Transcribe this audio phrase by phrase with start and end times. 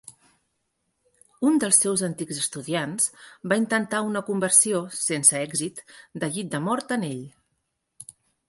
[1.49, 3.07] Un dels seus antics estudiants
[3.53, 5.85] va intentar una conversió sense èxit
[6.25, 7.25] de llit de mort en ell.